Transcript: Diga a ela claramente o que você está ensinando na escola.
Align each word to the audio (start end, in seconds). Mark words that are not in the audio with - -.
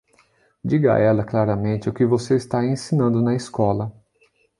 Diga 0.65 0.93
a 0.95 0.97
ela 0.97 1.23
claramente 1.23 1.87
o 1.87 1.93
que 1.93 2.07
você 2.07 2.33
está 2.35 2.65
ensinando 2.65 3.21
na 3.21 3.35
escola. 3.35 3.93